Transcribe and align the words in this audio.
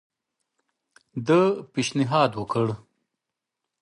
ده 1.27 1.39
پېشنهاد 1.73 2.31
وکړ. 2.39 2.67